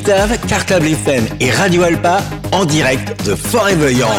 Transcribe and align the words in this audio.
Octave, 0.00 0.38
Cartable 0.48 0.86
FM 0.86 1.26
et 1.40 1.50
Radio 1.50 1.82
Alpa 1.82 2.22
en 2.52 2.64
direct 2.64 3.22
de 3.26 3.34
Forever 3.34 3.92
Young.– 3.92 4.08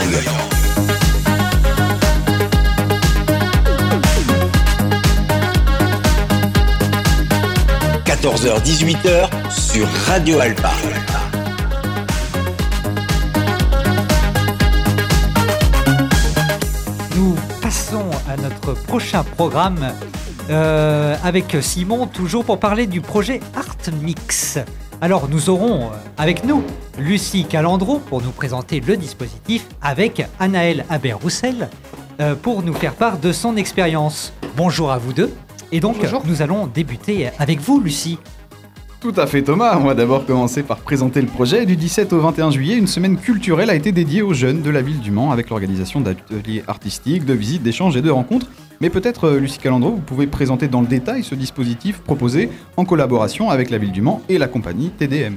14h-18h 8.05 9.27
sur 9.49 9.87
Radio 10.05 10.39
Alpa. 10.39 10.69
Nous 17.15 17.35
passons 17.59 18.05
à 18.29 18.37
notre 18.37 18.75
prochain 18.83 19.23
programme 19.23 19.91
euh, 20.51 21.15
avec 21.23 21.57
Simon, 21.61 22.05
toujours 22.05 22.45
pour 22.45 22.59
parler 22.59 22.85
du 22.85 23.01
projet 23.01 23.39
Art 23.55 23.77
Mix. 23.99 24.59
Alors 25.03 25.27
nous 25.27 25.49
aurons 25.49 25.85
euh, 25.85 25.95
avec 26.15 26.45
nous 26.45 26.63
Lucie 26.99 27.45
Calandro 27.45 27.97
pour 27.97 28.21
nous 28.21 28.29
présenter 28.29 28.79
le 28.79 28.95
dispositif 28.97 29.65
avec 29.81 30.23
Anaël 30.39 30.85
Aber-Roussel 30.91 31.69
euh, 32.19 32.35
pour 32.35 32.61
nous 32.61 32.75
faire 32.75 32.93
part 32.93 33.17
de 33.17 33.31
son 33.31 33.57
expérience. 33.57 34.31
Bonjour 34.55 34.91
à 34.91 34.99
vous 34.99 35.11
deux. 35.11 35.33
Et 35.71 35.79
donc 35.79 35.97
nous 36.25 36.41
allons 36.43 36.67
débuter 36.67 37.31
avec 37.39 37.59
vous 37.59 37.79
Lucie. 37.79 38.19
Tout 39.01 39.13
à 39.17 39.25
fait 39.25 39.41
Thomas, 39.41 39.79
on 39.81 39.85
va 39.85 39.95
d'abord 39.95 40.27
commencer 40.27 40.61
par 40.61 40.77
présenter 40.77 41.21
le 41.21 41.27
projet. 41.27 41.65
Du 41.65 41.75
17 41.75 42.13
au 42.13 42.19
21 42.19 42.51
juillet, 42.51 42.77
une 42.77 42.85
semaine 42.85 43.17
culturelle 43.17 43.71
a 43.71 43.73
été 43.73 43.91
dédiée 43.91 44.21
aux 44.21 44.35
jeunes 44.35 44.61
de 44.61 44.69
la 44.69 44.83
ville 44.83 44.99
du 44.99 45.09
Mans 45.09 45.31
avec 45.31 45.49
l'organisation 45.49 46.01
d'ateliers 46.01 46.63
artistiques, 46.67 47.25
de 47.25 47.33
visites, 47.33 47.63
d'échanges 47.63 47.97
et 47.97 48.03
de 48.03 48.11
rencontres. 48.11 48.45
Mais 48.79 48.91
peut-être, 48.91 49.23
euh, 49.23 49.39
Lucie 49.39 49.57
Calandro, 49.57 49.89
vous 49.89 50.01
pouvez 50.01 50.27
présenter 50.27 50.67
dans 50.67 50.81
le 50.81 50.87
détail 50.87 51.23
ce 51.23 51.33
dispositif 51.33 51.97
proposé 52.01 52.51
en 52.77 52.85
collaboration 52.85 53.49
avec 53.49 53.71
la 53.71 53.79
ville 53.79 53.91
du 53.91 54.03
Mans 54.03 54.21
et 54.29 54.37
la 54.37 54.47
compagnie 54.47 54.91
TDM. 54.91 55.33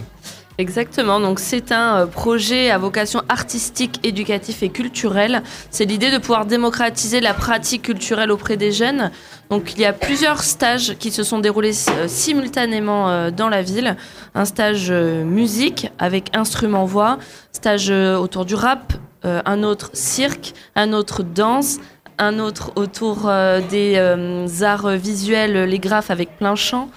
Exactement, 0.57 1.19
donc 1.19 1.41
c'est 1.41 1.73
un 1.73 1.97
euh, 1.97 2.07
projet 2.07 2.71
à 2.71 2.79
vocation 2.79 3.23
artistique, 3.29 3.99
éducatif 4.05 4.63
et 4.63 4.69
culturel. 4.69 5.43
C'est 5.71 5.85
l'idée 5.85 6.13
de 6.13 6.19
pouvoir 6.19 6.47
démocratiser 6.47 7.21
la 7.21 7.35
pratique 7.35 7.83
culturelle 7.83 8.31
auprès 8.31 8.57
des 8.57 8.71
jeunes. 8.71 9.11
Donc 9.51 9.73
il 9.75 9.81
y 9.81 9.85
a 9.85 9.93
plusieurs 9.93 10.45
stages 10.45 10.97
qui 11.01 11.11
se 11.11 11.25
sont 11.25 11.41
déroulés 11.41 11.73
euh, 11.91 12.07
simultanément 12.07 13.11
euh, 13.11 13.33
dans 13.33 13.49
la 13.49 13.63
ville. 13.63 13.97
Un 14.37 14.45
stage 14.45 14.93
musique 14.93 15.91
avec 15.99 16.37
instrument 16.37 16.85
voix, 16.85 17.19
stage 17.51 17.91
autour 17.91 18.45
du 18.45 18.55
rap, 18.55 18.93
un 19.23 19.63
autre 19.63 19.91
cirque, 19.93 20.53
un 20.77 20.93
autre 20.93 21.23
danse, 21.23 21.79
un 22.19 22.39
autre 22.39 22.73
autour 22.77 23.31
des 23.71 24.63
arts 24.63 24.89
visuels, 24.89 25.65
les 25.65 25.79
graphes 25.79 26.11
avec 26.11 26.37
plein 26.37 26.57
chant, 26.57 26.89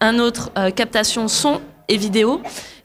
un 0.00 0.18
autre 0.18 0.50
captation 0.74 1.26
son 1.28 1.60
et 1.88 1.96
vidéo. 1.96 2.40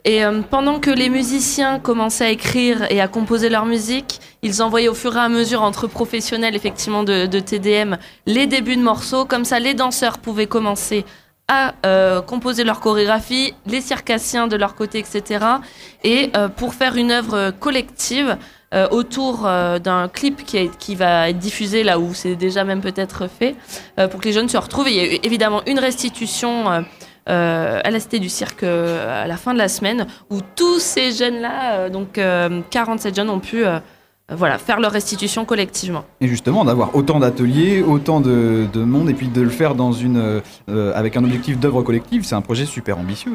Et 0.05 0.23
euh, 0.23 0.42
pendant 0.42 0.80
que 0.80 0.89
les 0.89 1.09
musiciens 1.09 1.80
commençaient 1.80 2.25
à 2.25 2.30
écrire 2.30 2.89
et 2.89 3.02
à 3.02 3.08
composer 3.08 3.50
leur 3.50 3.66
musique, 3.66 4.19
ils 4.41 4.61
envoyaient 4.61 4.88
au 4.88 4.94
fur 4.94 5.16
et 5.16 5.19
à 5.19 5.30
mesure 5.30 5.61
entre 5.61 5.88
professionnels 5.88 6.56
effectivement 6.56 7.03
de, 7.03 7.25
TDM 7.25 7.97
les 8.25 8.47
débuts 8.47 8.78
de 8.78 8.81
morceaux. 8.81 9.25
Comme 9.25 9.45
ça, 9.45 9.59
les 9.59 9.73
danseurs 9.73 10.19
pouvaient 10.19 10.47
commencer 10.47 11.06
à 11.50 11.73
euh, 11.86 12.22
composer 12.22 12.64
leur 12.64 12.80
chorégraphie, 12.80 13.53
les 13.66 13.81
circassiens 13.81 14.47
de 14.47 14.56
leur 14.56 14.75
côté, 14.75 15.00
etc. 15.00 15.45
Et 16.03 16.30
euh, 16.38 16.47
pour 16.47 16.73
faire 16.75 16.95
une 16.95 17.11
œuvre 17.11 17.52
collective 17.52 18.38
autour 18.91 19.50
d'un 19.80 20.08
clip 20.13 20.45
qui, 20.45 20.94
va 20.94 21.31
être 21.31 21.39
diffusé 21.39 21.81
là 21.81 21.97
où 21.97 22.13
c'est 22.13 22.36
déjà 22.36 22.63
même 22.63 22.81
peut-être 22.81 23.25
fait, 23.28 23.56
pour 24.11 24.19
que 24.22 24.25
les 24.25 24.31
jeunes 24.31 24.47
se 24.47 24.58
retrouvent. 24.58 24.88
il 24.88 24.95
y 24.95 25.00
a 25.00 25.19
évidemment 25.23 25.63
une 25.66 25.79
restitution 25.79 26.85
euh, 27.29 27.79
à 27.84 27.91
la 27.91 28.00
du 28.00 28.29
Cirque 28.29 28.63
euh, 28.63 29.23
à 29.23 29.28
la 29.28 29.38
fin 29.38 29.53
de 29.53 29.59
la 29.59 29.67
semaine, 29.67 30.07
où 30.29 30.40
tous 30.56 30.79
ces 30.79 31.12
jeunes-là, 31.12 31.75
euh, 31.75 31.90
donc 31.90 32.19
47 32.69 33.16
jeunes, 33.16 33.29
ont 33.29 33.40
pu 33.40 33.63
voilà, 34.31 34.57
faire 34.57 34.79
leur 34.79 34.91
restitution 34.91 35.45
collectivement. 35.45 36.06
Et 36.22 36.28
justement, 36.28 36.66
d'avoir 36.66 36.95
autant 36.95 37.19
d'ateliers, 37.19 37.81
autant 37.81 38.22
de, 38.22 38.67
monde, 38.75 39.09
et 39.09 39.13
puis 39.13 39.28
de 39.28 39.41
le 39.41 39.50
faire 39.50 39.75
dans 39.75 39.91
une, 39.91 40.41
avec 40.67 41.17
un 41.17 41.23
objectif 41.23 41.59
d'œuvre 41.59 41.81
collective, 41.81 42.23
c'est 42.25 42.35
un 42.35 42.41
projet 42.41 42.66
super 42.66 42.97
ambitieux. 42.97 43.31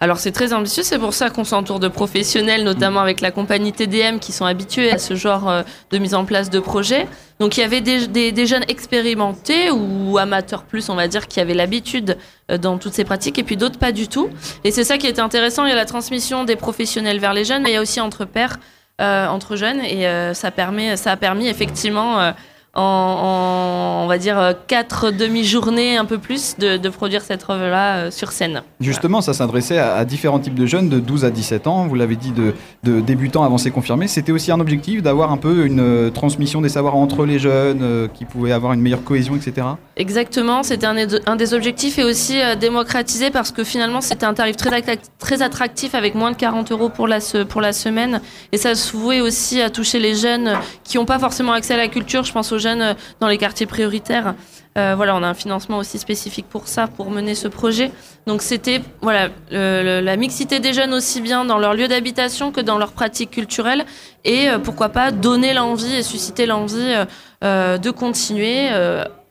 Alors 0.00 0.18
c'est 0.18 0.32
très 0.32 0.52
ambitieux, 0.52 0.82
c'est 0.82 0.98
pour 0.98 1.14
ça 1.14 1.30
qu'on 1.30 1.44
s'entoure 1.44 1.80
de 1.80 1.88
professionnels, 1.88 2.64
notamment 2.64 3.00
avec 3.00 3.20
la 3.20 3.30
compagnie 3.30 3.72
TDM, 3.72 4.18
qui 4.18 4.32
sont 4.32 4.44
habitués 4.44 4.90
à 4.90 4.98
ce 4.98 5.14
genre 5.14 5.64
de 5.90 5.98
mise 5.98 6.14
en 6.14 6.24
place 6.24 6.50
de 6.50 6.60
projets. 6.60 7.06
Donc 7.40 7.56
il 7.56 7.60
y 7.60 7.64
avait 7.64 7.80
des, 7.80 8.46
jeunes 8.46 8.64
expérimentés 8.68 9.70
ou 9.70 10.18
amateurs 10.18 10.62
plus, 10.62 10.90
on 10.90 10.94
va 10.94 11.08
dire, 11.08 11.26
qui 11.26 11.40
avaient 11.40 11.54
l'habitude 11.54 12.18
euh, 12.50 12.58
dans 12.58 12.76
toutes 12.76 12.92
ces 12.92 13.04
pratiques, 13.04 13.38
et 13.38 13.42
puis 13.42 13.56
d'autres 13.56 13.78
pas 13.78 13.92
du 13.92 14.08
tout. 14.08 14.28
Et 14.62 14.70
c'est 14.70 14.84
ça 14.84 14.98
qui 14.98 15.06
est 15.06 15.18
intéressant. 15.18 15.64
Il 15.64 15.70
y 15.70 15.72
a 15.72 15.76
la 15.76 15.86
transmission 15.86 16.44
des 16.44 16.56
professionnels 16.56 17.18
vers 17.18 17.32
les 17.32 17.44
jeunes, 17.44 17.62
mais 17.62 17.70
il 17.70 17.74
y 17.74 17.76
a 17.76 17.80
aussi 17.80 18.00
entre 18.00 18.26
pairs, 18.26 18.58
euh, 18.58 18.79
entre 19.00 19.56
jeunes, 19.56 19.80
et 19.80 20.06
euh, 20.06 20.34
ça 20.34 20.50
permet, 20.50 20.96
ça 20.96 21.12
a 21.12 21.16
permis 21.16 21.48
effectivement 21.48 22.32
en, 22.74 24.02
on 24.04 24.06
va 24.06 24.18
dire, 24.18 24.38
euh, 24.38 24.52
quatre 24.68 25.10
demi-journées, 25.10 25.96
un 25.96 26.04
peu 26.04 26.18
plus, 26.18 26.56
de, 26.58 26.88
produire 26.88 27.22
cette 27.22 27.48
œuvre-là 27.48 27.96
euh, 27.96 28.10
sur 28.10 28.30
scène. 28.30 28.62
Justement, 28.80 29.20
ça 29.20 29.34
s'adressait 29.34 29.78
à, 29.78 30.04
différents 30.04 30.38
types 30.38 30.54
de 30.54 30.66
jeunes, 30.66 30.88
de 30.88 31.00
12 31.00 31.24
à 31.24 31.30
17 31.30 31.66
ans, 31.66 31.86
vous 31.86 31.94
l'avez 31.96 32.16
dit, 32.16 32.30
de, 32.30 32.54
de 32.84 33.00
débutants 33.00 33.42
avancés 33.42 33.70
confirmés. 33.70 34.06
C'était 34.06 34.32
aussi 34.32 34.52
un 34.52 34.60
objectif 34.60 35.02
d'avoir 35.02 35.32
un 35.32 35.36
peu 35.36 35.66
une 35.66 35.80
euh, 35.80 36.10
transmission 36.10 36.60
des 36.60 36.68
savoirs 36.68 36.96
entre 36.96 37.24
les 37.24 37.38
jeunes, 37.38 38.08
qui 38.14 38.24
pouvaient 38.24 38.52
avoir 38.52 38.72
une 38.72 38.80
meilleure 38.80 39.04
cohésion, 39.04 39.36
etc. 39.36 39.66
Exactement, 39.96 40.62
c'était 40.62 40.86
un, 40.86 41.36
des 41.36 41.54
objectifs 41.54 41.98
et 41.98 42.04
aussi 42.04 42.38
démocratiser 42.58 43.30
parce 43.30 43.50
que 43.50 43.64
finalement, 43.64 44.00
c'était 44.00 44.26
un 44.26 44.34
tarif 44.34 44.56
très, 44.56 44.82
très 45.18 45.42
attractif 45.42 45.94
avec 45.94 46.14
moins 46.14 46.30
de 46.30 46.36
40 46.36 46.70
euros 46.72 46.88
pour 46.88 47.08
la, 47.08 47.18
pour 47.48 47.60
la 47.60 47.72
semaine. 47.72 48.20
Et 48.52 48.56
ça 48.56 48.74
se 48.74 48.96
vouait 48.96 49.20
aussi 49.20 49.60
à 49.60 49.70
toucher 49.70 49.98
les 49.98 50.14
jeunes 50.14 50.52
qui 50.84 50.98
n'ont 50.98 51.04
pas 51.04 51.18
forcément 51.18 51.52
accès 51.52 51.74
à 51.74 51.78
la 51.78 51.88
culture. 51.88 52.24
Je 52.24 52.32
pense 52.32 52.52
aux 52.52 52.59
jeunes 52.60 52.82
euh, 52.82 52.94
dans 53.18 53.26
les 53.28 53.38
quartiers 53.38 53.66
prioritaires. 53.66 54.34
Euh, 54.78 54.94
voilà, 54.94 55.16
on 55.16 55.22
a 55.22 55.26
un 55.26 55.34
financement 55.34 55.78
aussi 55.78 55.98
spécifique 55.98 56.46
pour 56.48 56.68
ça, 56.68 56.86
pour 56.86 57.10
mener 57.10 57.34
ce 57.34 57.48
projet. 57.48 57.90
Donc 58.26 58.42
c'était 58.42 58.80
voilà 59.02 59.30
la 59.50 60.16
mixité 60.16 60.60
des 60.60 60.72
jeunes 60.72 60.94
aussi 60.94 61.20
bien 61.20 61.44
dans 61.44 61.58
leur 61.58 61.74
lieu 61.74 61.88
d'habitation 61.88 62.52
que 62.52 62.60
dans 62.60 62.78
leurs 62.78 62.92
pratiques 62.92 63.32
culturelles 63.32 63.84
et 64.24 64.48
euh, 64.48 64.58
pourquoi 64.58 64.90
pas 64.90 65.10
donner 65.10 65.54
l'envie 65.54 65.94
et 65.94 66.02
susciter 66.04 66.46
l'envie 66.46 66.94
de 67.42 67.90
continuer 67.90 68.68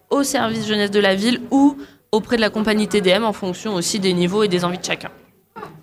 au 0.09 0.23
service 0.23 0.67
jeunesse 0.67 0.91
de 0.91 0.99
la 0.99 1.15
ville 1.15 1.41
ou 1.51 1.77
auprès 2.11 2.35
de 2.35 2.41
la 2.41 2.49
compagnie 2.49 2.87
TDM 2.87 3.23
en 3.23 3.33
fonction 3.33 3.75
aussi 3.75 3.99
des 3.99 4.13
niveaux 4.13 4.43
et 4.43 4.47
des 4.47 4.65
envies 4.65 4.79
de 4.79 4.85
chacun. 4.85 5.09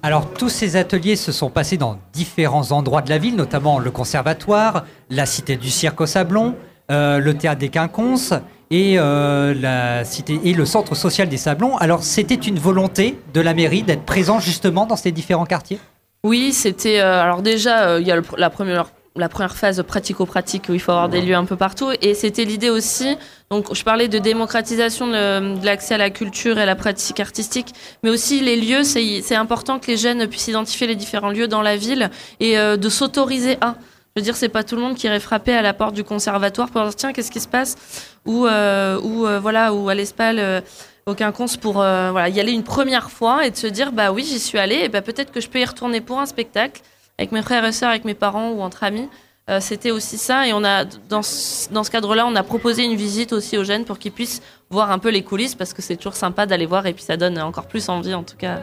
Alors 0.03 0.31
tous 0.31 0.49
ces 0.49 0.77
ateliers 0.77 1.17
se 1.17 1.33
sont 1.33 1.51
passés 1.51 1.77
dans 1.77 1.99
différents 2.13 2.71
endroits 2.73 3.03
de 3.03 3.11
la 3.11 3.19
ville, 3.19 3.35
notamment 3.35 3.79
le 3.79 3.91
conservatoire, 3.91 4.85
la 5.11 5.27
cité 5.27 5.57
du 5.57 5.71
cirque 5.71 6.01
au 6.01 6.07
Sablon, 6.07 6.55
euh, 6.89 7.19
le 7.19 7.35
théâtre 7.35 7.59
des 7.59 7.69
Quinconces 7.69 8.33
et, 8.71 8.95
euh, 8.97 9.55
la 9.55 10.05
cité, 10.05 10.39
et 10.45 10.55
le 10.55 10.65
centre 10.65 10.95
social 10.95 11.29
des 11.29 11.37
Sablons. 11.37 11.77
Alors, 11.79 12.05
c'était 12.05 12.35
une 12.37 12.61
volonté 12.61 13.19
de 13.35 13.41
la 13.41 13.55
mairie 13.55 13.83
d'être 13.83 14.05
présent 14.05 14.39
justement 14.39 14.87
dans 14.87 14.95
ces 14.95 15.11
différents 15.11 15.47
quartiers? 15.47 15.81
Oui, 16.23 16.53
c'était. 16.53 17.01
Euh, 17.01 17.23
alors, 17.23 17.43
déjà, 17.43 17.99
il 17.99 18.07
y 18.07 18.13
a 18.13 18.21
la 18.37 18.51
première 18.51 18.93
la 19.19 19.31
première 19.31 19.57
phase 19.57 19.83
pratico-pratique 19.83 20.65
où 20.69 20.75
il 20.75 20.79
faut 20.79 20.93
avoir 20.93 21.09
des 21.09 21.23
lieux 21.23 21.35
un 21.35 21.47
peu 21.47 21.57
partout. 21.57 21.89
Et 22.03 22.13
c'était 22.13 22.45
l'idée 22.45 22.69
aussi, 22.69 23.17
donc 23.51 23.75
je 23.75 23.83
parlais 23.83 24.09
de 24.09 24.19
démocratisation 24.19 25.07
de, 25.07 25.65
l'accès 25.65 25.95
à 25.95 25.99
la 25.99 26.11
culture 26.11 26.59
et 26.59 26.63
à 26.63 26.67
la 26.67 26.77
pratique 26.77 27.19
artistique, 27.19 27.69
mais 28.03 28.11
aussi 28.11 28.43
les 28.43 28.57
lieux, 28.61 28.85
c'est 28.85 29.35
important 29.35 29.79
que 29.79 29.87
les 29.87 29.97
jeunes 29.97 30.27
puissent 30.27 30.49
identifier 30.49 30.87
les 30.87 30.97
différents 30.97 31.31
lieux 31.31 31.49
dans 31.49 31.63
la 31.63 31.79
ville 31.79 32.11
et 32.41 32.59
de 32.59 32.89
s'autoriser 32.91 33.57
à. 33.63 33.77
Je 34.17 34.21
veux 34.23 34.25
dire, 34.25 34.35
c'est 34.35 34.49
pas 34.49 34.65
tout 34.65 34.77
le 34.77 34.81
monde 34.81 34.95
qui 34.95 35.07
irait 35.07 35.21
frapper 35.21 35.53
à 35.53 35.61
la 35.61 35.75
porte 35.75 35.93
du 35.93 36.03
conservatoire 36.03 36.71
pour 36.71 36.83
dire 36.83 36.97
tiens, 36.97 37.13
qu'est-ce 37.13 37.31
qui 37.31 37.39
se 37.39 37.47
passe? 37.49 37.77
Ou, 38.25 38.47
euh, 38.47 38.99
ou 39.03 39.27
euh, 39.27 39.39
voilà, 39.39 39.75
ou 39.75 39.91
à 39.91 39.95
l'Espal, 39.95 40.39
euh, 40.39 40.63
aucun 41.05 41.33
cons 41.33 41.45
pour 41.61 41.75
voilà, 41.75 42.31
y 42.31 42.41
aller 42.41 42.53
une 42.53 42.63
première 42.63 43.11
fois 43.11 43.47
et 43.47 43.51
de 43.51 43.57
se 43.57 43.67
dire 43.67 43.93
bah 43.93 44.13
oui, 44.13 44.25
j'y 44.25 44.41
suis 44.41 44.57
allé, 44.57 44.77
et 44.77 44.89
bah 44.89 45.03
peut-être 45.03 45.33
que 45.33 45.41
je 45.43 45.51
peux 45.51 45.61
y 45.61 45.65
retourner 45.67 46.01
pour 46.01 46.19
un 46.19 46.25
spectacle 46.25 46.81
avec 47.19 47.31
mes 47.31 47.43
frères 47.43 47.65
et 47.67 47.73
sœurs, 47.73 47.91
avec 47.91 48.07
mes 48.07 48.15
parents 48.15 48.53
ou 48.53 48.63
entre 48.63 48.85
amis. 48.85 49.09
C'était 49.61 49.91
aussi 49.91 50.17
ça, 50.17 50.49
et 50.49 50.55
on 50.55 50.65
a 50.65 50.85
dans 50.85 51.21
dans 51.71 51.85
ce 51.85 51.91
cadre-là, 51.91 52.27
on 52.27 52.35
a 52.35 52.43
proposé 52.43 52.85
une 52.85 52.97
visite 52.97 53.35
aussi 53.35 53.59
aux 53.59 53.65
jeunes 53.65 53.85
pour 53.85 53.99
qu'ils 53.99 54.13
puissent 54.13 54.41
voir 54.71 54.91
un 54.91 54.99
peu 54.99 55.11
les 55.11 55.23
coulisses 55.23 55.55
parce 55.55 55.75
que 55.75 55.83
c'est 55.83 55.97
toujours 55.97 56.17
sympa 56.17 56.47
d'aller 56.47 56.67
voir 56.67 56.87
et 56.87 56.95
puis 56.95 57.05
ça 57.05 57.19
donne 57.19 57.39
encore 57.39 57.67
plus 57.67 57.89
envie. 57.91 58.15
En 58.15 58.25
tout 58.25 58.37
cas, 58.37 58.63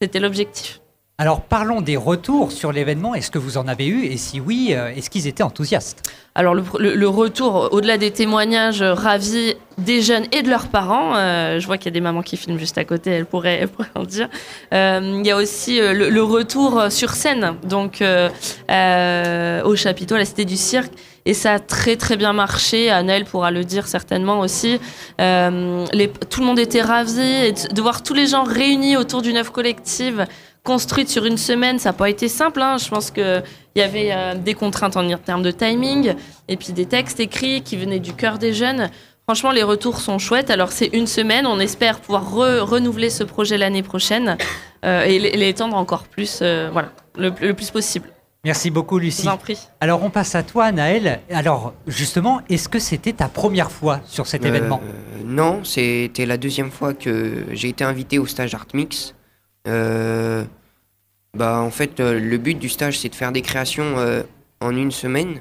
c'était 0.00 0.20
l'objectif. 0.20 0.81
Alors 1.18 1.42
parlons 1.42 1.82
des 1.82 1.96
retours 1.96 2.52
sur 2.52 2.72
l'événement. 2.72 3.14
Est-ce 3.14 3.30
que 3.30 3.38
vous 3.38 3.58
en 3.58 3.68
avez 3.68 3.86
eu? 3.86 4.06
Et 4.06 4.16
si 4.16 4.40
oui, 4.40 4.70
euh, 4.70 4.88
est-ce 4.88 5.10
qu'ils 5.10 5.26
étaient 5.26 5.42
enthousiastes? 5.42 6.10
Alors 6.34 6.54
le, 6.54 7.08
retour, 7.08 7.68
au-delà 7.72 7.98
des 7.98 8.10
témoignages 8.10 8.82
ravis 8.82 9.54
des 9.76 10.00
jeunes 10.00 10.24
et 10.32 10.42
de 10.42 10.48
leurs 10.48 10.68
parents, 10.68 11.14
euh, 11.14 11.60
je 11.60 11.66
vois 11.66 11.76
qu'il 11.76 11.86
y 11.86 11.88
a 11.88 11.92
des 11.92 12.00
mamans 12.00 12.22
qui 12.22 12.38
filment 12.38 12.58
juste 12.58 12.78
à 12.78 12.84
côté, 12.84 13.10
elles 13.10 13.26
pourraient, 13.26 13.68
en 13.94 14.04
dire. 14.04 14.30
Euh, 14.72 15.18
il 15.20 15.26
y 15.26 15.30
a 15.30 15.36
aussi 15.36 15.78
le, 15.78 16.22
retour 16.22 16.84
sur 16.88 17.10
scène, 17.10 17.56
donc 17.62 18.02
au 18.02 19.76
chapiteau, 19.76 20.14
à 20.14 20.18
la 20.18 20.24
Cité 20.24 20.46
du 20.46 20.56
Cirque. 20.56 20.92
Et 21.24 21.34
ça 21.34 21.52
a 21.52 21.58
très 21.60 21.94
très 21.96 22.16
bien 22.16 22.32
marché. 22.32 22.90
Annelle 22.90 23.26
pourra 23.26 23.52
le 23.52 23.64
dire 23.64 23.86
certainement 23.86 24.40
aussi. 24.40 24.80
Tout 25.18 25.20
le 25.20 26.44
monde 26.44 26.58
était 26.58 26.82
ravi. 26.82 27.20
Et 27.20 27.52
de 27.52 27.82
voir 27.82 28.02
tous 28.02 28.14
les 28.14 28.26
gens 28.26 28.42
réunis 28.42 28.96
autour 28.96 29.22
d'une 29.22 29.36
œuvre 29.36 29.52
collective 29.52 30.26
construite 30.64 31.08
sur 31.08 31.24
une 31.24 31.36
semaine, 31.38 31.78
ça 31.78 31.90
n'a 31.90 31.92
pas 31.94 32.08
été 32.10 32.28
simple. 32.28 32.60
hein. 32.62 32.76
Je 32.78 32.88
pense 32.88 33.10
qu'il 33.10 33.42
y 33.76 33.80
avait 33.80 34.10
euh, 34.12 34.34
des 34.34 34.54
contraintes 34.54 34.96
en 34.96 35.18
termes 35.18 35.42
de 35.42 35.50
timing 35.50 36.14
et 36.48 36.56
puis 36.56 36.72
des 36.72 36.86
textes 36.86 37.20
écrits 37.20 37.62
qui 37.62 37.76
venaient 37.76 37.98
du 38.00 38.12
cœur 38.12 38.38
des 38.38 38.52
jeunes. 38.52 38.90
Franchement, 39.26 39.52
les 39.52 39.62
retours 39.62 40.00
sont 40.00 40.18
chouettes. 40.18 40.50
Alors, 40.50 40.72
c'est 40.72 40.90
une 40.92 41.06
semaine. 41.06 41.46
On 41.46 41.58
espère 41.60 42.00
pouvoir 42.00 42.24
re- 42.34 42.58
renouveler 42.60 43.08
ce 43.10 43.24
projet 43.24 43.56
l'année 43.56 43.82
prochaine 43.82 44.36
euh, 44.84 45.04
et 45.04 45.18
l'é- 45.18 45.36
l'étendre 45.36 45.76
encore 45.76 46.04
plus, 46.04 46.40
euh, 46.42 46.68
voilà, 46.72 46.90
le, 47.16 47.32
le 47.40 47.54
plus 47.54 47.70
possible. 47.70 48.08
Merci 48.44 48.70
beaucoup, 48.72 48.98
Je 48.98 49.04
Lucie. 49.04 49.22
vous 49.22 49.28
en 49.28 49.36
prie. 49.36 49.56
Alors, 49.80 50.02
on 50.02 50.10
passe 50.10 50.34
à 50.34 50.42
toi, 50.42 50.72
Naël. 50.72 51.20
Alors, 51.30 51.72
justement, 51.86 52.40
est-ce 52.48 52.68
que 52.68 52.80
c'était 52.80 53.12
ta 53.12 53.28
première 53.28 53.70
fois 53.70 54.00
sur 54.04 54.26
cet 54.26 54.44
Euh, 54.44 54.48
événement? 54.48 54.80
Non, 55.24 55.62
c'était 55.62 56.26
la 56.26 56.36
deuxième 56.36 56.72
fois 56.72 56.92
que 56.92 57.44
j'ai 57.52 57.68
été 57.68 57.84
invité 57.84 58.18
au 58.18 58.26
stage 58.26 58.54
Art 58.56 58.66
Mix. 58.74 59.14
Euh, 59.68 60.44
bah, 61.36 61.60
en 61.60 61.70
fait, 61.70 62.00
euh, 62.00 62.18
le 62.18 62.38
but 62.38 62.58
du 62.58 62.68
stage, 62.68 62.98
c'est 62.98 63.08
de 63.08 63.14
faire 63.14 63.32
des 63.32 63.42
créations 63.42 63.98
euh, 63.98 64.22
en 64.60 64.76
une 64.76 64.90
semaine 64.90 65.40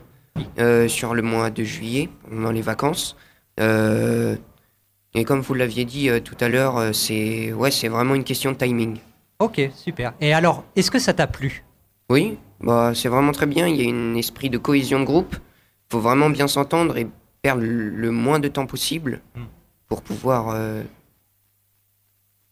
sur 0.88 1.13
le 1.13 1.21
mois 1.21 1.50
de 1.50 1.63
juillet, 1.63 2.09
pendant 2.29 2.51
les 2.51 2.62
vacances. 2.62 3.18
Et 3.59 5.23
comme 5.25 5.41
vous 5.41 5.53
l'aviez 5.53 5.83
dit 5.85 6.09
tout 6.23 6.38
à 6.39 6.47
l'heure, 6.47 6.95
c'est 6.95 7.51
ouais, 7.51 7.69
vraiment 7.89 8.15
une 8.15 8.23
question 8.23 8.53
de 8.53 8.57
timing. 8.57 8.97
Ok, 9.39 9.62
super. 9.75 10.13
Et 10.21 10.33
alors, 10.33 10.63
est-ce 10.75 10.89
que 10.89 11.00
ça 11.00 11.13
t'a 11.13 11.27
plu? 11.27 11.63
Oui, 12.09 12.38
bah, 12.62 12.94
c'est 12.95 13.09
vraiment 13.09 13.33
très 13.33 13.45
bien. 13.45 13.67
Il 13.67 13.81
y 13.81 13.88
a 13.88 13.94
un 13.94 14.15
esprit 14.15 14.50
de 14.50 14.57
cohésion 14.57 15.00
de 15.00 15.06
groupe. 15.06 15.35
Il 15.35 15.91
faut 15.91 16.00
vraiment 16.00 16.29
bien 16.29 16.47
s'entendre 16.47 16.97
et 16.97 17.07
perdre 17.41 17.63
le 17.63 18.12
moins 18.12 18.39
de 18.39 18.47
temps 18.47 18.65
possible 18.65 19.21
Hmm. 19.35 19.44
pour 19.89 20.01
pouvoir 20.01 20.50
euh, 20.50 20.83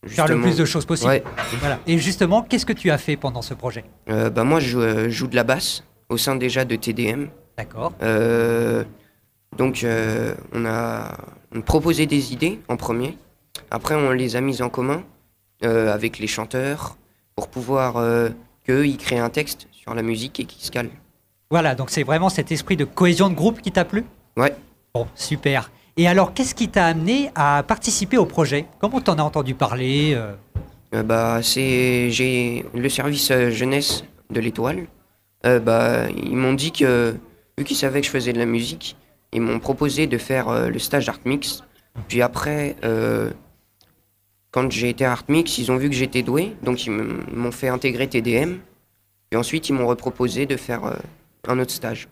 Faire 0.07 0.27
le 0.27 0.39
plus 0.39 0.55
de 0.57 0.65
choses 0.65 0.85
possible. 0.85 1.09
Ouais. 1.09 1.23
Voilà. 1.59 1.79
Et 1.85 1.97
justement, 1.97 2.41
qu'est-ce 2.41 2.65
que 2.65 2.73
tu 2.73 2.89
as 2.89 2.97
fait 2.97 3.17
pendant 3.17 3.41
ce 3.41 3.53
projet? 3.53 3.83
Euh, 4.09 4.29
bah, 4.29 4.43
moi, 4.43 4.59
je 4.59 4.69
joue, 4.69 4.81
euh, 4.81 5.09
joue 5.09 5.27
de 5.27 5.35
la 5.35 5.43
basse 5.43 5.83
au 6.07 6.17
sein 6.17 6.35
déjà 6.35 6.63
de 6.65 6.75
TDM. 6.75 7.27
D'accord. 7.57 7.91
Euh, 8.01 8.83
donc, 9.57 9.83
euh, 9.83 10.35
on 10.53 10.65
a 10.65 11.17
proposé 11.65 12.05
des 12.05 12.31
idées 12.31 12.59
en 12.69 12.77
premier. 12.77 13.17
Après, 13.71 13.95
on 13.95 14.11
les 14.11 14.35
a 14.35 14.41
mises 14.41 14.61
en 14.61 14.69
commun 14.69 15.03
euh, 15.65 15.93
avec 15.93 16.19
les 16.19 16.27
chanteurs 16.27 16.95
pour 17.35 17.49
pouvoir 17.49 17.97
euh, 17.97 18.29
qu'eux, 18.65 18.87
ils 18.87 18.97
créent 18.97 19.19
un 19.19 19.29
texte 19.29 19.67
sur 19.71 19.93
la 19.93 20.01
musique 20.01 20.39
et 20.39 20.45
qu'ils 20.45 20.63
se 20.63 20.71
calent. 20.71 20.89
Voilà, 21.51 21.75
donc 21.75 21.89
c'est 21.89 22.03
vraiment 22.03 22.29
cet 22.29 22.51
esprit 22.51 22.77
de 22.77 22.85
cohésion 22.85 23.29
de 23.29 23.35
groupe 23.35 23.61
qui 23.61 23.71
t'a 23.71 23.83
plu? 23.83 24.05
Ouais. 24.37 24.55
Bon, 24.93 25.07
super. 25.15 25.71
Et 25.99 26.07
alors, 26.07 26.33
qu'est-ce 26.33 26.55
qui 26.55 26.69
t'a 26.69 26.85
amené 26.85 27.29
à 27.35 27.61
participer 27.61 28.17
au 28.17 28.25
projet? 28.25 28.67
Comment 28.79 29.01
t'en 29.01 29.15
as 29.15 29.21
entendu 29.21 29.53
parler 29.53 30.13
euh? 30.15 30.31
Euh, 30.95 31.03
bah, 31.03 31.41
c'est 31.43 32.09
j'ai 32.09 32.63
le 32.73 32.87
service 32.87 33.29
euh, 33.31 33.51
jeunesse 33.51 34.05
de 34.29 34.39
l'étoile. 34.39 34.87
Bah, 35.43 36.07
ils 36.09 36.37
m'ont 36.37 36.53
dit 36.53 36.71
que 36.71 37.15
vu 37.57 37.65
qu'ils 37.65 37.75
savaient 37.75 37.99
que 37.99 38.07
je 38.07 38.11
faisais 38.11 38.31
de 38.31 38.39
la 38.39 38.45
musique, 38.45 38.95
ils 39.33 39.41
m'ont 39.41 39.59
proposé 39.59 40.07
de 40.07 40.17
faire 40.17 40.69
le 40.69 40.79
stage 40.79 41.09
Art 41.09 41.19
Mix. 41.25 41.63
Puis 42.07 42.21
après, 42.21 42.75
quand 44.51 44.69
j'ai 44.69 44.89
été 44.89 45.05
Art 45.05 45.23
Mix, 45.29 45.57
ils 45.57 45.71
ont 45.71 45.77
vu 45.77 45.89
que 45.89 45.95
j'étais 45.95 46.23
doué, 46.23 46.55
donc 46.61 46.85
ils 46.85 46.91
m'ont 46.91 47.51
fait 47.53 47.69
intégrer 47.69 48.07
TDM. 48.07 48.57
Puis 49.29 49.39
ensuite, 49.39 49.69
ils 49.69 49.73
m'ont 49.73 49.87
reproposé 49.87 50.45
de 50.45 50.57
faire 50.57 50.81
un 51.47 51.59
autre 51.59 51.71
stage. 51.71 52.09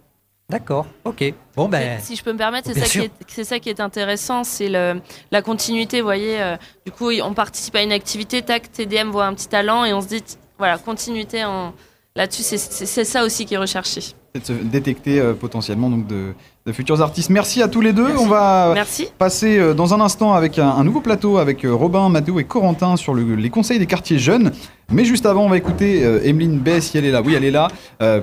D'accord, 0.50 0.88
ok. 1.04 1.34
Bon, 1.58 1.68
ben, 1.68 2.00
Si 2.00 2.16
je 2.16 2.24
peux 2.24 2.32
me 2.32 2.38
permettre, 2.38 2.70
c'est 2.74 2.80
ça, 2.80 3.44
ça 3.44 3.60
qui 3.60 3.70
est 3.70 3.82
intéressant, 3.82 4.46
c'est 4.46 4.70
la 4.70 5.42
continuité. 5.42 6.00
Vous 6.00 6.08
voyez, 6.08 6.42
euh, 6.42 6.56
du 6.86 6.92
coup, 6.92 7.12
on 7.12 7.34
participe 7.34 7.76
à 7.76 7.84
une 7.84 7.92
activité, 7.92 8.42
tac, 8.42 8.72
TDM 8.72 9.10
voit 9.10 9.26
un 9.26 9.34
petit 9.34 9.50
talent 9.50 9.84
et 9.84 9.94
on 9.94 10.02
se 10.02 10.08
dit, 10.08 10.24
voilà, 10.58 10.78
continuité 10.78 11.44
en, 11.44 11.74
là-dessus, 12.16 12.44
c'est 12.44 13.04
ça 13.04 13.24
aussi 13.24 13.46
qui 13.46 13.56
est 13.56 13.58
recherché. 13.58 14.02
C'est 14.44 14.54
de 14.54 14.60
se 14.60 14.64
détecter 14.64 15.20
euh, 15.20 15.34
potentiellement 15.34 15.90
donc 15.90 16.08
de, 16.08 16.34
de 16.66 16.72
futurs 16.72 17.02
artistes. 17.02 17.30
Merci 17.30 17.62
à 17.62 17.68
tous 17.68 17.82
les 17.82 17.94
deux. 17.94 18.08
On 18.20 18.28
va 18.28 18.72
Merci. 18.74 19.08
passer 19.18 19.58
euh, 19.58 19.74
dans 19.74 19.94
un 19.94 20.02
instant 20.02 20.34
avec 20.34 20.60
un, 20.60 20.70
un 20.70 20.84
nouveau 20.84 21.02
plateau 21.02 21.38
avec 21.38 21.64
euh, 21.66 21.74
Robin, 21.74 22.10
Mathéo 22.10 22.40
et 22.40 22.44
Corentin 22.44 22.96
sur 22.98 23.14
le- 23.14 23.36
les 23.36 23.50
conseils 23.50 23.80
des 23.80 23.86
quartiers 23.86 24.20
jeunes. 24.20 24.52
Mais 24.92 25.06
juste 25.06 25.26
avant, 25.26 25.46
on 25.46 25.50
va 25.50 25.58
écouter 25.58 26.02
Emeline 26.24 26.60
Bay, 26.60 26.80
si 26.82 26.98
elle 26.98 27.06
est 27.06 27.12
là. 27.12 27.22
Oui, 27.26 27.34
elle 27.36 27.44
est 27.44 27.52
là 27.52 27.68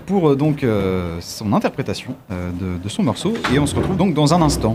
pour 0.07 0.35
donc 0.35 0.65
son 1.21 1.53
interprétation 1.53 2.15
de, 2.31 2.83
de 2.83 2.89
son 2.89 3.03
morceau. 3.03 3.35
Et 3.55 3.59
on 3.59 3.67
se 3.67 3.75
retrouve 3.77 3.99
donc 3.99 4.15
dans 4.15 4.33
un 4.33 4.41
instant. 4.41 4.75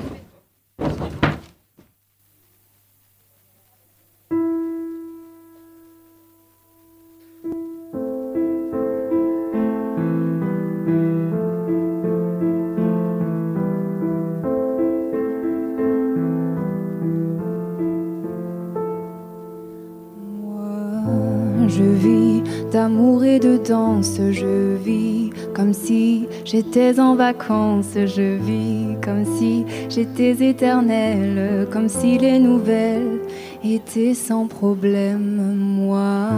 Je 23.69 24.77
vis 24.77 25.29
comme 25.53 25.73
si 25.73 26.25
j'étais 26.43 26.99
en 26.99 27.13
vacances, 27.13 27.93
je 27.93 28.37
vis 28.37 28.97
comme 29.03 29.25
si 29.37 29.63
j'étais 29.89 30.49
éternelle, 30.49 31.67
comme 31.71 31.87
si 31.87 32.17
les 32.17 32.39
nouvelles 32.39 33.19
étaient 33.63 34.15
sans 34.15 34.47
problème. 34.47 35.55
Moi, 35.55 36.29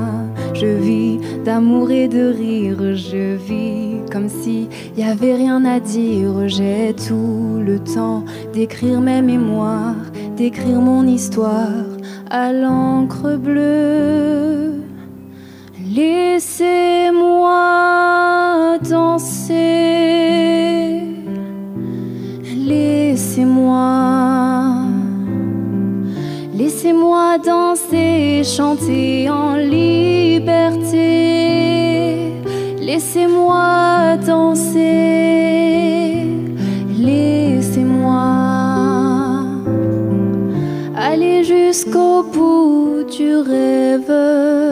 je 0.53 0.65
vis 0.65 1.19
d'amour 1.45 1.89
et 1.91 2.09
de 2.09 2.33
rire, 2.33 2.95
je 2.95 3.37
vis 3.37 4.11
comme 4.11 4.27
si 4.27 4.67
y 4.97 5.03
avait 5.03 5.35
rien 5.35 5.63
à 5.63 5.79
dire, 5.79 6.49
j'ai 6.49 6.93
tout 6.93 7.61
le 7.65 7.79
temps 7.79 8.25
d'écrire 8.53 8.99
mes 8.99 9.21
mémoires, 9.21 9.95
d'écrire 10.35 10.81
mon 10.81 11.07
histoire 11.07 11.85
à 12.29 12.51
l'encre 12.51 13.37
bleue. 13.37 14.60
Laissez-moi 15.93 17.49
danser. 18.89 19.55
Laissez-moi. 22.55 23.81
Laissez-moi 26.57 27.37
danser, 27.45 28.43
chanter 28.45 29.29
en 29.29 29.55
liberté. 29.55 31.01
Laissez-moi 32.79 34.15
danser. 34.25 34.79
Laissez-moi 36.97 38.23
aller 40.95 41.43
jusqu'au 41.43 42.23
bout 42.23 43.03
du 43.11 43.35
rêve. 43.35 44.70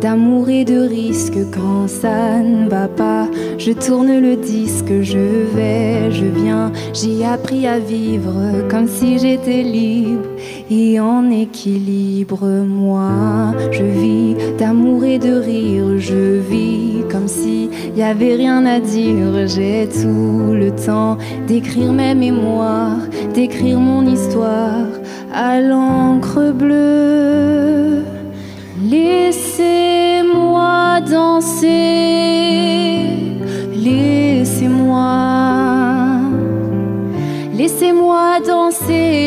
D'amour 0.00 0.48
et 0.48 0.64
de 0.64 0.80
risque 0.80 1.38
quand 1.52 1.88
ça 1.88 2.40
ne 2.40 2.68
va 2.68 2.88
pas. 2.88 3.28
Je 3.58 3.72
tourne 3.72 4.20
le 4.20 4.36
disque, 4.36 5.02
je 5.02 5.18
vais, 5.54 6.10
je 6.10 6.26
viens. 6.26 6.72
J'ai 6.92 7.24
appris 7.24 7.66
à 7.66 7.78
vivre 7.78 8.68
comme 8.70 8.86
si 8.86 9.18
j'étais 9.18 9.62
libre 9.62 10.28
et 10.70 11.00
en 11.00 11.30
équilibre. 11.30 12.46
Moi, 12.46 13.54
je 13.72 13.84
vis 13.84 14.36
d'amour 14.58 15.04
et 15.04 15.18
de 15.18 15.34
rire, 15.34 15.98
je 15.98 16.38
vis 16.38 17.02
comme 17.10 17.28
si 17.28 17.70
y 17.96 18.02
avait 18.02 18.34
rien 18.34 18.64
à 18.66 18.80
dire. 18.80 19.46
J'ai 19.46 19.88
tout 19.88 20.52
le 20.52 20.70
temps 20.70 21.18
d'écrire 21.46 21.92
mes 21.92 22.14
mémoires, 22.14 23.00
d'écrire 23.34 23.78
mon 23.78 24.06
histoire 24.06 24.86
à 25.32 25.60
l'encre 25.60 26.52
bleue. 26.52 27.17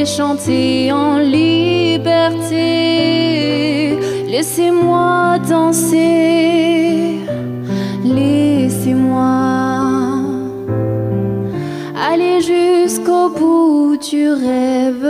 Chanter 0.05 0.91
en 0.91 1.17
liberté. 1.19 2.57
Laissez-moi 4.27 5.39
danser, 5.49 7.19
laissez-moi 8.03 9.31
aller 11.95 12.41
jusqu'au 12.41 13.29
bout 13.29 13.97
du 13.97 14.29
rêve. 14.29 15.07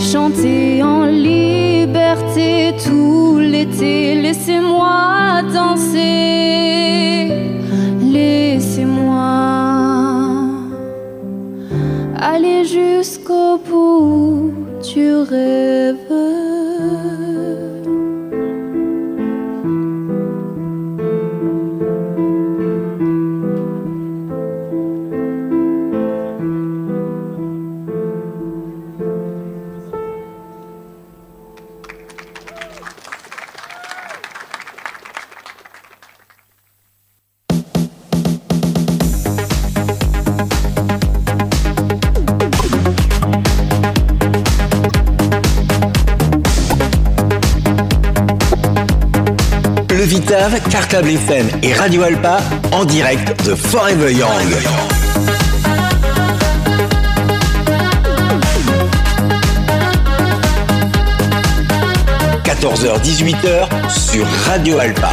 Chanter 0.00 0.82
en 0.82 1.04
liberté 1.04 2.74
tout 2.84 3.38
l'été. 3.38 4.14
Laissez-moi 4.14 5.42
danser, 5.52 7.28
laissez-moi 8.00 9.30
aller 12.16 12.64
jusqu'au 12.64 13.58
bout 13.58 14.52
du 14.82 15.16
rêve. 15.16 15.79
Vitave, 50.10 50.58
Cartable 50.68 51.10
FM 51.10 51.48
et 51.62 51.72
Radio 51.72 52.02
Alpa 52.02 52.40
en 52.72 52.84
direct 52.84 53.46
de 53.46 53.54
Forever 53.54 54.12
Young.– 54.12 54.26
14h-18h 62.44 63.68
sur 63.88 64.26
Radio 64.48 64.80
Alpa. 64.80 65.10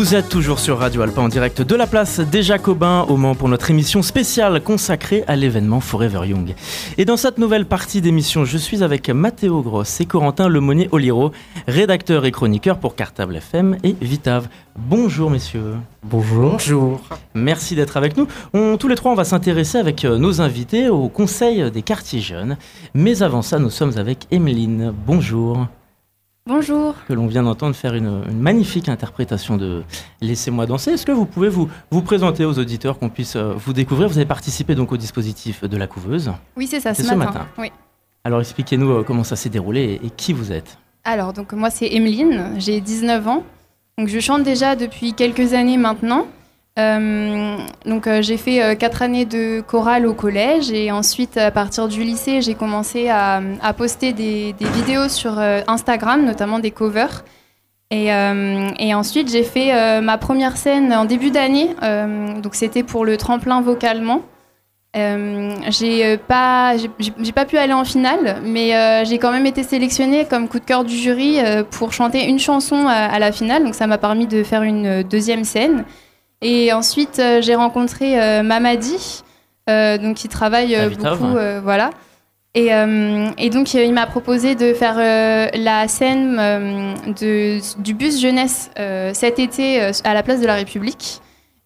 Vous 0.00 0.14
êtes 0.14 0.30
toujours 0.30 0.60
sur 0.60 0.78
Radio 0.78 1.02
Alpa 1.02 1.20
en 1.20 1.28
direct 1.28 1.60
de 1.60 1.74
la 1.74 1.86
place 1.86 2.20
des 2.20 2.42
Jacobins 2.42 3.02
au 3.10 3.18
Mans 3.18 3.34
pour 3.34 3.50
notre 3.50 3.70
émission 3.70 4.00
spéciale 4.00 4.62
consacrée 4.62 5.24
à 5.26 5.36
l'événement 5.36 5.80
Forever 5.80 6.26
Young. 6.26 6.54
Et 6.96 7.04
dans 7.04 7.18
cette 7.18 7.36
nouvelle 7.36 7.66
partie 7.66 8.00
d'émission, 8.00 8.46
je 8.46 8.56
suis 8.56 8.82
avec 8.82 9.10
Mathéo 9.10 9.60
Gross 9.60 10.00
et 10.00 10.06
Corentin 10.06 10.48
Lemonnier 10.48 10.88
Oliro, 10.92 11.32
rédacteurs 11.68 12.24
et 12.24 12.30
chroniqueurs 12.32 12.78
pour 12.78 12.94
Cartable 12.96 13.36
FM 13.36 13.76
et 13.84 13.94
Vitave. 14.00 14.48
Bonjour 14.74 15.28
messieurs. 15.30 15.74
Bonjour. 16.02 16.52
Bonjour. 16.52 17.00
Merci 17.34 17.74
d'être 17.74 17.98
avec 17.98 18.16
nous. 18.16 18.26
On- 18.54 18.78
tous 18.78 18.88
les 18.88 18.94
trois, 18.94 19.12
on 19.12 19.16
va 19.16 19.24
s'intéresser 19.24 19.76
avec 19.76 20.06
euh, 20.06 20.16
nos 20.16 20.40
invités 20.40 20.88
au 20.88 21.10
Conseil 21.10 21.70
des 21.70 21.82
quartiers 21.82 22.20
jeunes. 22.20 22.56
Mais 22.94 23.22
avant 23.22 23.42
ça, 23.42 23.58
nous 23.58 23.68
sommes 23.68 23.98
avec 23.98 24.26
Emeline. 24.30 24.94
Bonjour. 25.06 25.66
Bonjour. 26.46 26.94
que 27.06 27.12
l'on 27.12 27.26
vient 27.26 27.42
d'entendre 27.42 27.76
faire 27.76 27.94
une, 27.94 28.22
une 28.28 28.40
magnifique 28.40 28.88
interprétation 28.88 29.56
de 29.56 29.82
Laissez-moi 30.20 30.66
danser. 30.66 30.92
Est-ce 30.92 31.06
que 31.06 31.12
vous 31.12 31.26
pouvez 31.26 31.48
vous, 31.48 31.68
vous 31.90 32.02
présenter 32.02 32.44
aux 32.44 32.58
auditeurs, 32.58 32.98
qu'on 32.98 33.08
puisse 33.10 33.36
euh, 33.36 33.52
vous 33.56 33.72
découvrir? 33.72 34.08
Vous 34.08 34.16
avez 34.16 34.26
participé 34.26 34.74
donc 34.74 34.90
au 34.90 34.96
dispositif 34.96 35.64
de 35.64 35.76
la 35.76 35.86
couveuse. 35.86 36.32
Oui, 36.56 36.66
c'est 36.66 36.80
ça, 36.80 36.94
C'est 36.94 37.02
ce 37.02 37.08
ce 37.10 37.14
matin. 37.14 37.32
matin. 37.32 37.46
Oui. 37.58 37.70
Alors 38.24 38.40
expliquez-nous 38.40 38.90
euh, 38.90 39.02
comment 39.04 39.22
ça 39.22 39.36
s'est 39.36 39.48
déroulé 39.50 40.00
et, 40.02 40.06
et 40.06 40.10
qui 40.10 40.32
vous 40.32 40.50
êtes. 40.50 40.78
Alors, 41.04 41.32
donc 41.32 41.52
moi 41.52 41.70
c'est 41.70 41.86
Emeline, 41.92 42.54
j'ai 42.58 42.80
19 42.80 43.28
ans. 43.28 43.44
Donc 43.98 44.08
je 44.08 44.18
chante 44.18 44.42
déjà 44.42 44.76
depuis 44.76 45.12
quelques 45.12 45.52
années 45.52 45.76
maintenant. 45.76 46.26
Euh, 46.80 47.56
donc 47.84 48.06
euh, 48.06 48.22
j'ai 48.22 48.36
fait 48.36 48.62
euh, 48.62 48.74
quatre 48.74 49.02
années 49.02 49.24
de 49.24 49.60
chorale 49.60 50.06
au 50.06 50.14
collège 50.14 50.70
et 50.70 50.90
ensuite 50.90 51.36
à 51.36 51.50
partir 51.50 51.88
du 51.88 52.02
lycée 52.02 52.40
j'ai 52.40 52.54
commencé 52.54 53.08
à, 53.08 53.40
poster 53.76 54.12
des, 54.12 54.54
vidéos 54.58 55.08
sur 55.08 55.38
euh, 55.38 55.60
Instagram, 55.66 56.24
notamment 56.24 56.58
des 56.58 56.70
covers. 56.70 57.24
Et, 57.92 58.12
ensuite 58.94 59.30
j'ai 59.30 59.42
fait 59.42 60.00
ma 60.00 60.16
première 60.16 60.56
scène 60.56 60.92
en 60.92 61.04
début 61.04 61.32
d'année, 61.32 61.74
donc 62.40 62.54
c'était 62.54 62.84
pour 62.84 63.04
le 63.04 63.16
tremplin 63.16 63.60
vocalement. 63.62 64.22
J'ai 64.94 66.16
pas, 66.18 66.76
j'ai- 66.76 67.32
pas 67.32 67.44
pu 67.46 67.58
aller 67.58 67.72
en 67.72 67.84
finale, 67.84 68.36
mais 68.44 69.04
j'ai 69.04 69.18
quand 69.18 69.32
même 69.32 69.46
été 69.46 69.64
sélectionnée 69.64 70.24
comme 70.24 70.46
coup 70.46 70.60
de 70.60 70.64
cœur 70.64 70.84
du 70.84 70.96
jury 70.96 71.38
pour 71.72 71.92
chanter 71.92 72.28
une 72.28 72.38
chanson 72.38 72.86
à, 72.86 73.18
la 73.18 73.32
finale, 73.32 73.64
donc 73.64 73.74
ça 73.74 73.88
m'a 73.88 73.98
permis 73.98 74.28
de 74.28 74.44
faire 74.44 74.62
une 74.62 75.02
deuxième 75.02 75.42
scène. 75.42 75.84
Et 76.42 76.72
ensuite, 76.72 77.18
euh, 77.18 77.42
j'ai 77.42 77.54
rencontré 77.54 78.20
euh, 78.20 78.42
Mamadi, 78.42 79.22
euh, 79.68 79.98
donc 79.98 80.16
qui 80.16 80.28
travaille 80.28 80.76
beaucoup, 80.96 81.36
voilà. 81.62 81.90
Et, 82.54 82.70
et 83.38 83.50
donc, 83.50 83.74
il 83.74 83.92
m'a 83.92 84.06
proposé 84.06 84.56
de 84.56 84.74
faire 84.74 84.96
la 84.96 85.86
scène 85.86 86.34
de, 87.20 87.60
du 87.80 87.94
bus 87.94 88.20
jeunesse 88.20 88.72
cet 89.12 89.38
été 89.38 89.80
à 90.02 90.14
la 90.14 90.24
place 90.24 90.40
de 90.40 90.46
la 90.46 90.56
République. 90.56 91.20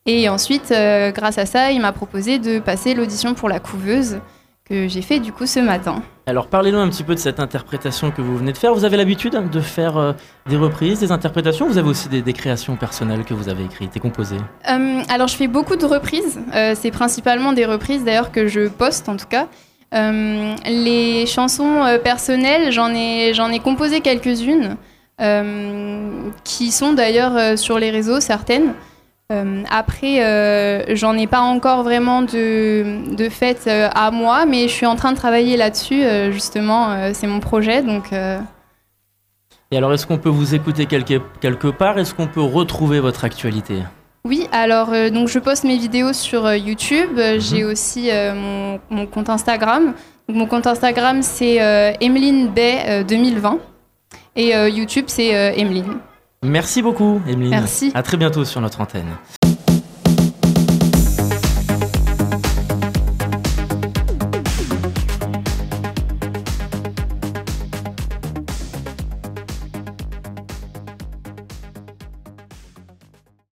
Et 0.04 0.28
ensuite, 0.28 0.74
grâce 1.14 1.38
à 1.38 1.46
ça, 1.46 1.70
il 1.70 1.80
m'a 1.80 1.92
proposé 1.92 2.38
de 2.38 2.58
passer 2.58 2.92
l'audition 2.92 3.32
pour 3.32 3.48
la 3.48 3.60
couveuse 3.60 4.20
que 4.68 4.88
j'ai 4.88 5.02
fait 5.02 5.20
du 5.20 5.30
coup 5.30 5.44
ce 5.44 5.60
matin. 5.60 6.02
Alors 6.26 6.46
parlez-nous 6.46 6.78
un 6.78 6.88
petit 6.88 7.02
peu 7.02 7.14
de 7.14 7.20
cette 7.20 7.38
interprétation 7.38 8.10
que 8.10 8.22
vous 8.22 8.38
venez 8.38 8.52
de 8.52 8.56
faire. 8.56 8.72
Vous 8.72 8.86
avez 8.86 8.96
l'habitude 8.96 9.50
de 9.50 9.60
faire 9.60 9.98
euh, 9.98 10.12
des 10.48 10.56
reprises, 10.56 11.00
des 11.00 11.12
interprétations 11.12 11.66
Vous 11.66 11.76
avez 11.76 11.90
aussi 11.90 12.08
des, 12.08 12.22
des 12.22 12.32
créations 12.32 12.76
personnelles 12.76 13.24
que 13.24 13.34
vous 13.34 13.50
avez 13.50 13.64
écrites 13.64 13.94
et 13.94 14.00
composées? 14.00 14.38
Euh, 14.70 15.02
alors, 15.10 15.28
je 15.28 15.36
fais 15.36 15.48
beaucoup 15.48 15.76
de 15.76 15.84
reprises. 15.84 16.40
Euh, 16.54 16.74
c'est 16.80 16.90
principalement 16.90 17.52
des 17.52 17.66
reprises 17.66 18.04
d'ailleurs 18.04 18.32
que 18.32 18.46
je 18.46 18.68
poste 18.68 19.08
en 19.10 19.16
tout 19.16 19.26
cas. 19.26 19.48
Les 19.92 21.24
chansons 21.26 21.84
personnelles, 22.02 22.72
j'en 22.72 22.92
ai, 22.92 23.32
j'en 23.32 23.48
ai 23.50 23.60
composé 23.60 24.00
quelques-unes 24.00 24.76
qui 26.42 26.72
sont 26.72 26.94
d'ailleurs 26.94 27.56
sur 27.56 27.78
les 27.78 27.92
réseaux, 27.92 28.18
certaines. 28.18 28.74
Euh, 29.32 29.62
après, 29.70 30.22
euh, 30.22 30.94
j'en 30.94 31.16
ai 31.16 31.26
pas 31.26 31.40
encore 31.40 31.82
vraiment 31.82 32.20
de, 32.20 33.14
de 33.16 33.28
fait 33.30 33.64
euh, 33.66 33.88
à 33.94 34.10
moi, 34.10 34.44
mais 34.44 34.68
je 34.68 34.72
suis 34.72 34.86
en 34.86 34.96
train 34.96 35.12
de 35.12 35.16
travailler 35.16 35.56
là-dessus. 35.56 36.02
justement, 36.30 37.12
c'est 37.14 37.26
mon 37.26 37.40
projet, 37.40 37.82
donc. 37.82 38.12
Et 39.70 39.76
alors 39.76 39.92
est-ce 39.92 40.06
qu'on 40.06 40.18
peut 40.18 40.28
vous 40.28 40.54
écouter 40.54 40.86
quelque, 40.86 41.20
quelque 41.40 41.68
part? 41.68 41.98
Est-ce 41.98 42.14
qu'on 42.14 42.26
peut 42.26 42.42
retrouver 42.42 43.00
votre 43.00 43.24
actualité? 43.24 43.82
Oui, 44.26 44.46
alors 44.52 44.90
donc 45.10 45.28
je 45.28 45.38
poste 45.38 45.64
mes 45.64 45.76
vidéos 45.76 46.12
sur 46.12 46.54
YouTube. 46.54 47.18
J'ai 47.38 47.64
aussi 47.64 48.10
euh, 48.10 48.34
mon, 48.34 48.80
mon 48.90 49.06
compte 49.06 49.28
Instagram. 49.28 49.94
Donc, 50.28 50.36
mon 50.36 50.46
compte 50.46 50.66
Instagram 50.66 51.22
c'est 51.22 51.56
Emeline 52.00 52.48
Bay 52.48 52.78
euh, 52.86 53.04
2020 53.04 53.58
et 54.36 54.52
YouTube 54.68 55.06
c'est 55.08 55.58
Emeline. 55.58 55.98
Merci 56.44 56.82
beaucoup, 56.82 57.20
Emeline. 57.26 57.50
Merci. 57.50 57.90
À 57.94 58.02
très 58.02 58.16
bientôt 58.16 58.44
sur 58.44 58.60
notre 58.60 58.80
antenne. 58.80 59.16